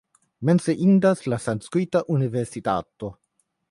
Menciindas 0.49 1.21
la 1.33 1.39
sanskrita 1.45 2.05
universitato. 2.17 3.17